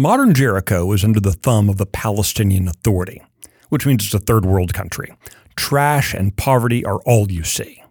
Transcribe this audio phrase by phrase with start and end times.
[0.00, 3.22] Modern Jericho is under the thumb of the Palestinian Authority,
[3.68, 5.12] which means it's a third world country.
[5.56, 7.84] Trash and poverty are all you see.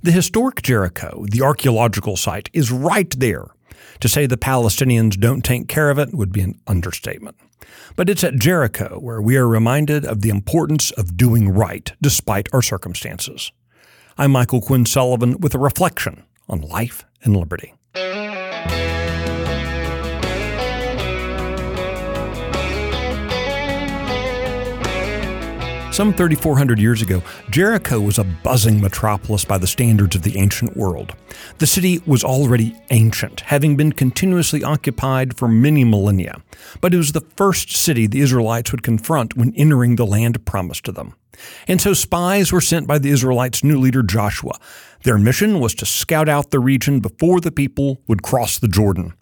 [0.00, 3.46] The historic Jericho, the archaeological site, is right there.
[3.98, 7.36] To say the Palestinians don't take care of it would be an understatement.
[7.96, 12.48] But it's at Jericho where we are reminded of the importance of doing right despite
[12.52, 13.50] our circumstances.
[14.16, 17.74] I'm Michael Quinn Sullivan with a reflection on life and liberty.
[25.96, 30.76] Some 3,400 years ago, Jericho was a buzzing metropolis by the standards of the ancient
[30.76, 31.16] world.
[31.56, 36.42] The city was already ancient, having been continuously occupied for many millennia,
[36.82, 40.84] but it was the first city the Israelites would confront when entering the land promised
[40.84, 41.14] to them.
[41.66, 44.58] And so spies were sent by the Israelites' new leader Joshua.
[45.04, 49.14] Their mission was to scout out the region before the people would cross the Jordan.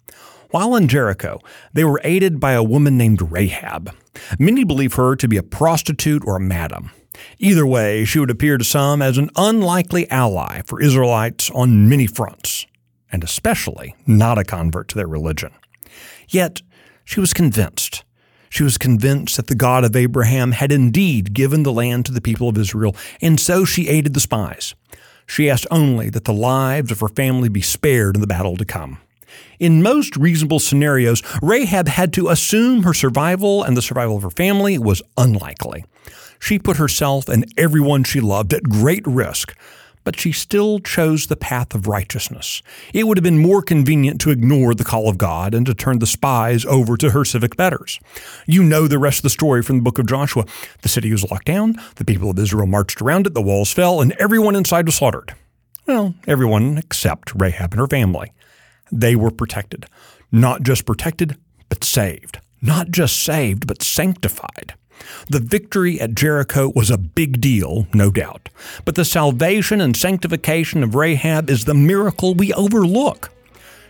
[0.51, 1.39] While in Jericho,
[1.71, 3.95] they were aided by a woman named Rahab.
[4.39, 6.91] Many believe her to be a prostitute or a madam.
[7.39, 12.07] Either way, she would appear to some as an unlikely ally for Israelites on many
[12.07, 12.65] fronts,
[13.11, 15.51] and especially not a convert to their religion.
[16.27, 16.61] Yet,
[17.03, 18.03] she was convinced.
[18.49, 22.21] She was convinced that the God of Abraham had indeed given the land to the
[22.21, 24.75] people of Israel, and so she aided the spies.
[25.27, 28.65] She asked only that the lives of her family be spared in the battle to
[28.65, 28.99] come.
[29.59, 34.29] In most reasonable scenarios, Rahab had to assume her survival and the survival of her
[34.29, 35.85] family was unlikely.
[36.39, 39.55] She put herself and everyone she loved at great risk,
[40.03, 42.61] but she still chose the path of righteousness.
[42.93, 45.99] It would have been more convenient to ignore the call of God and to turn
[45.99, 47.99] the spies over to her civic betters.
[48.45, 50.45] You know the rest of the story from the book of Joshua.
[50.81, 53.99] The city was locked down, the people of Israel marched around it, the walls fell,
[53.99, 55.33] and everyone inside was slaughtered.
[55.87, 58.31] Well, everyone except Rahab and her family
[58.91, 59.85] they were protected.
[60.31, 61.37] Not just protected,
[61.69, 62.39] but saved.
[62.61, 64.73] Not just saved, but sanctified.
[65.29, 68.49] The victory at Jericho was a big deal, no doubt,
[68.85, 73.31] but the salvation and sanctification of Rahab is the miracle we overlook.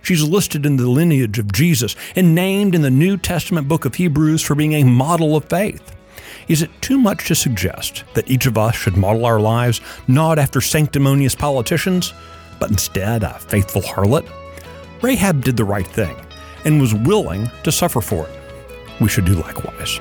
[0.02, 3.96] She's listed in the lineage of Jesus and named in the New Testament book of
[3.96, 5.96] Hebrews for being a model of faith.
[6.48, 10.38] Is it too much to suggest that each of us should model our lives not
[10.38, 12.14] after sanctimonious politicians,
[12.59, 14.30] but instead a faithful harlot?
[15.01, 16.16] Rahab did the right thing
[16.63, 19.01] and was willing to suffer for it.
[19.01, 20.00] We should do likewise.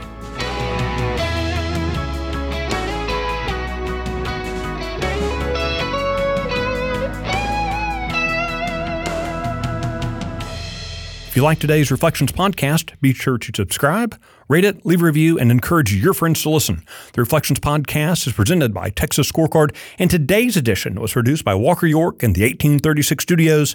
[11.34, 14.16] If you like today's Reflections podcast, be sure to subscribe,
[14.47, 16.84] rate it, leave a review, and encourage your friends to listen.
[17.12, 21.88] The Reflections podcast is presented by Texas Scorecard, and today's edition was produced by Walker
[21.88, 23.75] York in the 1836 studios.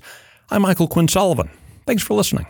[0.52, 1.52] I'm Michael Quinn Sullivan.
[1.86, 2.48] Thanks for listening.